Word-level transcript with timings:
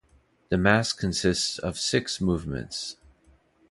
The 0.49 0.57
mass 0.57 0.93
consists 0.93 1.59
of 1.59 1.77
six 1.77 2.19
movements. 2.19 2.95